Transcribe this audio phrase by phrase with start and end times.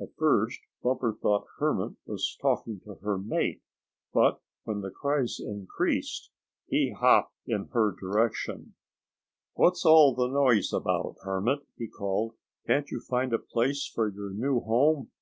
[0.00, 3.62] At first Bumper thought Hermit was talking to her mate,
[4.12, 6.32] but when the cries increased
[6.66, 8.74] he hopped in her direction.
[9.54, 12.34] "What's all the noise about, Hermit?" he called.
[12.66, 15.12] "Can't you find a place for your new home?"